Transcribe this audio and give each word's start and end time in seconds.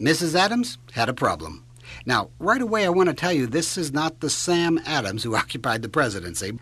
Mrs. 0.00 0.34
Adams 0.34 0.78
had 0.92 1.08
a 1.08 1.14
problem. 1.14 1.64
Now, 2.04 2.30
right 2.38 2.60
away, 2.60 2.84
I 2.84 2.90
want 2.90 3.08
to 3.08 3.14
tell 3.14 3.32
you 3.32 3.46
this 3.46 3.76
is 3.76 3.92
not 3.92 4.20
the 4.20 4.30
Sam 4.30 4.78
Adams 4.84 5.22
who 5.22 5.36
occupied 5.42 5.82
the 5.82 5.88
presidency, 5.88 6.58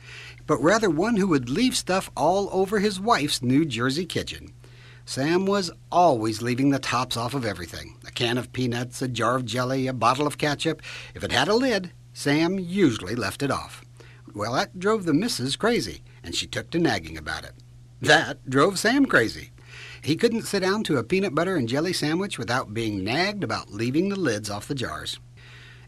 but 0.47 0.63
rather 0.63 0.89
one 0.89 1.17
who 1.17 1.29
would 1.29 1.49
leave 1.49 1.77
stuff 1.77 2.11
all 2.17 2.49
over 2.53 2.79
his 2.79 3.01
wife's 3.01 3.43
New 3.43 3.65
Jersey 3.65 4.07
kitchen. 4.07 4.53
Sam 5.05 5.47
was 5.47 5.71
always 5.93 6.43
leaving 6.43 6.71
the 6.71 6.81
tops 6.81 7.17
off 7.17 7.35
of 7.35 7.45
everything 7.45 7.97
a 8.07 8.11
can 8.11 8.39
of 8.39 8.53
peanuts, 8.53 9.01
a 9.01 9.09
jar 9.09 9.37
of 9.37 9.45
jelly, 9.45 9.87
a 9.87 9.93
bottle 9.93 10.27
of 10.27 10.39
ketchup. 10.39 10.83
If 11.15 11.23
it 11.23 11.31
had 11.31 11.47
a 11.47 11.55
lid, 11.55 11.93
Sam 12.13 12.59
usually 12.59 13.15
left 13.15 13.43
it 13.43 13.51
off. 13.51 13.86
Well, 14.37 14.53
that 14.53 14.79
drove 14.79 15.07
the 15.07 15.15
missus 15.15 15.57
crazy, 15.57 16.03
and 16.23 16.35
she 16.35 16.47
took 16.47 16.69
to 16.69 16.79
nagging 16.79 17.17
about 17.17 17.45
it. 17.45 17.55
That 18.03 18.51
drove 18.51 18.79
Sam 18.79 19.07
crazy. 19.07 19.51
He 20.03 20.15
couldn't 20.15 20.43
sit 20.43 20.61
down 20.61 20.85
to 20.85 20.99
a 20.99 21.03
peanut 21.03 21.35
butter 21.35 21.57
and 21.57 21.67
jelly 21.67 21.95
sandwich 21.95 22.39
without 22.39 22.75
being 22.75 23.03
nagged 23.03 23.43
about 23.43 23.73
leaving 23.73 24.11
the 24.11 24.21
lids 24.21 24.51
off 24.51 24.69
the 24.69 24.75
jars. 24.75 25.19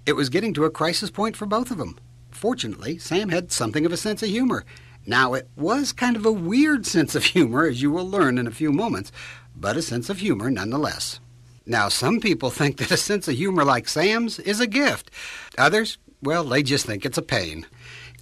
It 0.07 0.15
was 0.15 0.31
getting 0.31 0.55
to 0.55 0.65
a 0.65 0.71
crisis 0.71 1.11
point 1.11 1.37
for 1.37 1.45
both 1.45 1.71
of 1.71 1.77
them. 1.77 1.99
Fortunately, 2.31 2.97
Sam 2.97 3.29
had 3.29 3.53
something 3.53 3.85
of 3.85 3.93
a 3.93 3.99
sense 3.99 4.23
of 4.23 4.31
humor. 4.31 4.65
Now, 5.05 5.35
it 5.35 5.47
was 5.55 5.93
kind 5.93 6.17
of 6.17 6.25
a 6.25 6.33
weird 6.33 6.87
sense 6.95 7.15
of 7.15 7.25
humor, 7.25 7.67
as 7.67 7.83
you 7.83 7.91
will 7.91 8.09
learn 8.09 8.39
in 8.39 8.47
a 8.47 8.51
few 8.51 8.73
moments, 8.73 9.13
but 9.55 9.77
a 9.77 9.83
sense 9.83 10.09
of 10.09 10.21
humor 10.21 10.51
nonetheless. 10.51 11.21
Now, 11.67 11.91
some 11.91 12.19
people 12.19 12.49
think 12.59 12.79
that 12.79 12.91
a 12.91 12.97
sense 12.97 13.29
of 13.29 13.35
humor 13.35 13.63
like 13.63 13.91
Sam's 13.91 14.39
is 14.39 14.59
a 14.59 14.67
gift. 14.67 15.11
Others, 15.59 15.99
well, 16.23 16.45
they 16.45 16.63
just 16.63 16.87
think 16.87 17.05
it's 17.05 17.19
a 17.19 17.23
pain. 17.23 17.67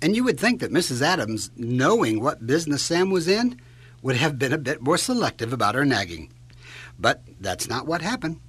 And 0.03 0.15
you 0.15 0.25
would 0.25 0.39
think 0.39 0.61
that 0.61 0.73
Mrs. 0.73 1.01
Adams, 1.03 1.51
knowing 1.57 2.21
what 2.21 2.47
business 2.47 2.83
Sam 2.83 3.11
was 3.11 3.29
in, 3.29 3.59
would 4.03 4.17
have 4.17 4.39
been 4.39 4.53
a 4.53 4.59
bit 4.59 4.83
more 4.83 4.99
selective 4.99 5.53
about 5.53 5.75
her 5.75 5.85
nagging. 5.85 6.33
But 6.99 7.23
that's 7.41 7.69
not 7.69 7.87
what 7.87 8.03
happened. 8.03 8.41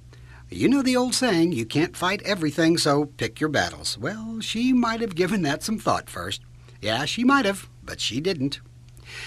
You 0.50 0.68
know 0.68 0.82
the 0.82 0.96
old 0.96 1.14
saying, 1.14 1.52
you 1.52 1.66
can't 1.66 1.96
fight 1.96 2.22
everything, 2.22 2.78
so 2.78 3.06
pick 3.06 3.40
your 3.40 3.50
battles. 3.50 3.98
Well, 3.98 4.40
she 4.40 4.72
might 4.72 5.00
have 5.00 5.14
given 5.14 5.42
that 5.42 5.62
some 5.62 5.78
thought 5.78 6.08
first. 6.08 6.40
Yeah, 6.80 7.04
she 7.04 7.24
might 7.24 7.44
have, 7.44 7.68
but 7.82 8.00
she 8.00 8.20
didn't. 8.20 8.60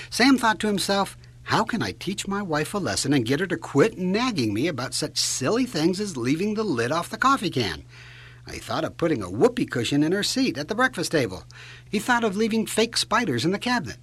Sam 0.09 0.37
thought 0.37 0.59
to 0.59 0.67
himself, 0.67 1.17
how 1.43 1.63
can 1.63 1.83
I 1.83 1.91
teach 1.91 2.27
my 2.27 2.41
wife 2.41 2.73
a 2.73 2.77
lesson 2.77 3.13
and 3.13 3.25
get 3.25 3.39
her 3.39 3.47
to 3.47 3.57
quit 3.57 3.97
nagging 3.97 4.53
me 4.53 4.67
about 4.67 4.93
such 4.93 5.17
silly 5.17 5.65
things 5.65 5.99
as 5.99 6.17
leaving 6.17 6.53
the 6.53 6.63
lid 6.63 6.91
off 6.91 7.09
the 7.09 7.17
coffee 7.17 7.49
can? 7.49 7.83
He 8.51 8.59
thought 8.59 8.83
of 8.83 8.97
putting 8.97 9.23
a 9.23 9.29
whoopee 9.29 9.65
cushion 9.65 10.03
in 10.03 10.11
her 10.11 10.23
seat 10.23 10.57
at 10.57 10.67
the 10.67 10.75
breakfast 10.75 11.11
table. 11.11 11.43
He 11.89 11.99
thought 11.99 12.23
of 12.23 12.35
leaving 12.35 12.65
fake 12.65 12.97
spiders 12.97 13.45
in 13.45 13.51
the 13.51 13.59
cabinet. 13.59 13.97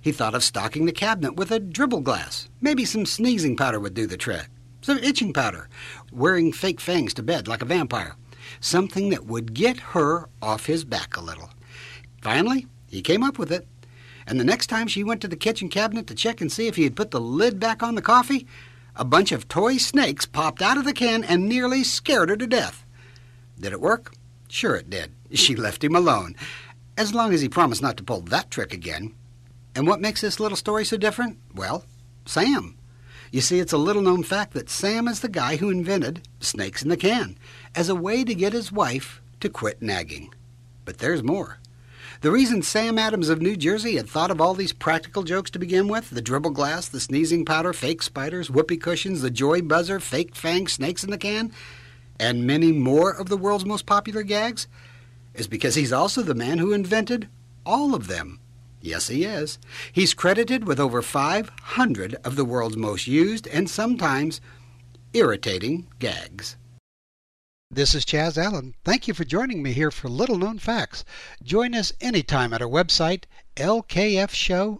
He 0.00 0.12
thought 0.12 0.34
of 0.34 0.42
stocking 0.42 0.86
the 0.86 0.92
cabinet 0.92 1.36
with 1.36 1.50
a 1.50 1.60
dribble 1.60 2.00
glass. 2.00 2.48
Maybe 2.60 2.84
some 2.84 3.04
sneezing 3.04 3.56
powder 3.56 3.78
would 3.78 3.94
do 3.94 4.06
the 4.06 4.16
trick. 4.16 4.48
Some 4.80 4.98
itching 4.98 5.32
powder. 5.32 5.68
Wearing 6.10 6.52
fake 6.52 6.80
fangs 6.80 7.12
to 7.14 7.22
bed 7.22 7.46
like 7.46 7.60
a 7.60 7.66
vampire. 7.66 8.16
Something 8.60 9.10
that 9.10 9.26
would 9.26 9.52
get 9.52 9.78
her 9.78 10.28
off 10.40 10.66
his 10.66 10.84
back 10.84 11.16
a 11.16 11.20
little. 11.20 11.50
Finally, 12.22 12.66
he 12.88 13.02
came 13.02 13.22
up 13.22 13.38
with 13.38 13.52
it. 13.52 13.66
And 14.26 14.40
the 14.40 14.44
next 14.44 14.68
time 14.68 14.86
she 14.86 15.04
went 15.04 15.20
to 15.22 15.28
the 15.28 15.36
kitchen 15.36 15.68
cabinet 15.68 16.06
to 16.06 16.14
check 16.14 16.40
and 16.40 16.50
see 16.50 16.66
if 16.66 16.76
he 16.76 16.84
had 16.84 16.96
put 16.96 17.10
the 17.10 17.20
lid 17.20 17.60
back 17.60 17.82
on 17.82 17.94
the 17.94 18.02
coffee, 18.02 18.46
a 18.96 19.04
bunch 19.04 19.32
of 19.32 19.48
toy 19.48 19.76
snakes 19.76 20.24
popped 20.24 20.62
out 20.62 20.78
of 20.78 20.84
the 20.84 20.92
can 20.92 21.24
and 21.24 21.48
nearly 21.48 21.84
scared 21.84 22.28
her 22.28 22.36
to 22.36 22.46
death. 22.46 22.84
Did 23.60 23.72
it 23.72 23.80
work? 23.80 24.14
Sure 24.48 24.76
it 24.76 24.90
did. 24.90 25.12
She 25.32 25.54
left 25.54 25.84
him 25.84 25.94
alone. 25.94 26.34
As 26.96 27.14
long 27.14 27.32
as 27.32 27.40
he 27.40 27.48
promised 27.48 27.82
not 27.82 27.96
to 27.98 28.02
pull 28.02 28.20
that 28.22 28.50
trick 28.50 28.72
again. 28.72 29.14
And 29.76 29.86
what 29.86 30.00
makes 30.00 30.20
this 30.20 30.40
little 30.40 30.56
story 30.56 30.84
so 30.84 30.96
different? 30.96 31.38
Well, 31.54 31.84
Sam. 32.26 32.76
You 33.30 33.40
see, 33.40 33.60
it's 33.60 33.72
a 33.72 33.78
little 33.78 34.02
known 34.02 34.24
fact 34.24 34.54
that 34.54 34.68
Sam 34.68 35.06
is 35.06 35.20
the 35.20 35.28
guy 35.28 35.56
who 35.56 35.70
invented 35.70 36.26
snakes 36.40 36.82
in 36.82 36.88
the 36.88 36.96
can 36.96 37.38
as 37.76 37.88
a 37.88 37.94
way 37.94 38.24
to 38.24 38.34
get 38.34 38.52
his 38.52 38.72
wife 38.72 39.22
to 39.38 39.48
quit 39.48 39.80
nagging. 39.80 40.34
But 40.84 40.98
there's 40.98 41.22
more. 41.22 41.58
The 42.22 42.32
reason 42.32 42.62
Sam 42.62 42.98
Adams 42.98 43.28
of 43.28 43.40
New 43.40 43.56
Jersey 43.56 43.96
had 43.96 44.08
thought 44.08 44.32
of 44.32 44.40
all 44.40 44.54
these 44.54 44.72
practical 44.72 45.22
jokes 45.22 45.50
to 45.52 45.60
begin 45.60 45.86
with 45.86 46.10
the 46.10 46.20
dribble 46.20 46.50
glass, 46.50 46.88
the 46.88 46.98
sneezing 46.98 47.44
powder, 47.44 47.72
fake 47.72 48.02
spiders, 48.02 48.50
whoopee 48.50 48.78
cushions, 48.78 49.22
the 49.22 49.30
joy 49.30 49.62
buzzer, 49.62 50.00
fake 50.00 50.34
fang 50.34 50.66
snakes 50.66 51.04
in 51.04 51.10
the 51.10 51.18
can 51.18 51.52
and 52.20 52.46
many 52.46 52.70
more 52.70 53.10
of 53.10 53.28
the 53.30 53.36
world's 53.36 53.64
most 53.64 53.86
popular 53.86 54.22
gags 54.22 54.68
is 55.34 55.48
because 55.48 55.74
he's 55.74 55.92
also 55.92 56.20
the 56.22 56.34
man 56.34 56.58
who 56.58 56.72
invented 56.72 57.28
all 57.64 57.94
of 57.94 58.06
them. 58.08 58.38
Yes, 58.82 59.08
he 59.08 59.24
is. 59.24 59.58
He's 59.90 60.14
credited 60.14 60.66
with 60.66 60.78
over 60.78 61.00
500 61.02 62.14
of 62.16 62.36
the 62.36 62.44
world's 62.44 62.76
most 62.76 63.06
used 63.06 63.46
and 63.48 63.70
sometimes 63.70 64.40
irritating 65.14 65.88
gags. 65.98 66.56
This 67.70 67.94
is 67.94 68.04
Chaz 68.04 68.36
Allen. 68.36 68.74
Thank 68.84 69.08
you 69.08 69.14
for 69.14 69.24
joining 69.24 69.62
me 69.62 69.72
here 69.72 69.90
for 69.90 70.08
Little 70.08 70.36
Known 70.36 70.58
Facts. 70.58 71.04
Join 71.42 71.74
us 71.74 71.92
anytime 72.00 72.52
at 72.52 72.60
our 72.60 72.68
website, 72.68 73.24
lkfshow.com. 73.56 74.76